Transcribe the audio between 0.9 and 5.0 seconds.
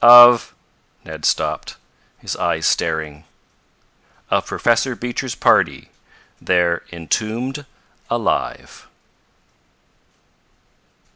Ned stopped, his eyes staring. "Of Professor